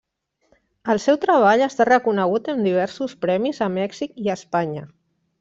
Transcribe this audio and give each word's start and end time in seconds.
El 0.93 1.01
seu 1.03 1.19
treball 1.25 1.61
ha 1.65 1.67
estat 1.73 1.87
reconegut 1.93 2.49
amb 2.55 2.65
diversos 2.69 3.15
premis 3.27 3.61
a 3.67 3.69
Mèxic 3.77 4.19
i 4.27 4.35
Espanya. 4.39 4.85